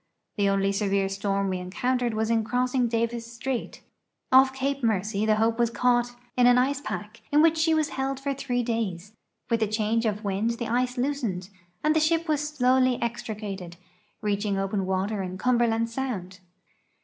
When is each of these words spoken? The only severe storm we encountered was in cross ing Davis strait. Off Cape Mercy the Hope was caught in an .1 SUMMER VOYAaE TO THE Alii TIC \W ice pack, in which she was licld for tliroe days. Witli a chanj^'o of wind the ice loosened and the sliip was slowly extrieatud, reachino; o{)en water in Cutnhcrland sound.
The 0.35 0.49
only 0.49 0.71
severe 0.71 1.07
storm 1.09 1.47
we 1.49 1.59
encountered 1.59 2.15
was 2.15 2.31
in 2.31 2.43
cross 2.43 2.73
ing 2.73 2.87
Davis 2.87 3.31
strait. 3.31 3.83
Off 4.31 4.51
Cape 4.51 4.81
Mercy 4.83 5.27
the 5.27 5.35
Hope 5.35 5.59
was 5.59 5.69
caught 5.69 6.13
in 6.35 6.47
an 6.47 6.55
.1 6.55 6.55
SUMMER 6.55 6.55
VOYAaE 6.55 6.55
TO 6.55 6.55
THE 6.55 6.55
Alii 6.55 6.55
TIC 6.55 6.55
\W 6.55 6.69
ice 6.71 6.81
pack, 6.81 7.21
in 7.31 7.41
which 7.43 7.57
she 7.59 7.73
was 7.75 7.89
licld 7.91 8.19
for 8.19 8.33
tliroe 8.33 8.65
days. 8.65 9.13
Witli 9.51 9.61
a 9.61 9.67
chanj^'o 9.67 10.09
of 10.09 10.23
wind 10.23 10.49
the 10.57 10.67
ice 10.67 10.97
loosened 10.97 11.49
and 11.83 11.95
the 11.95 11.99
sliip 11.99 12.27
was 12.27 12.49
slowly 12.49 12.97
extrieatud, 12.97 13.75
reachino; 14.23 14.67
o{)en 14.67 14.87
water 14.87 15.21
in 15.21 15.37
Cutnhcrland 15.37 15.87
sound. 15.87 16.39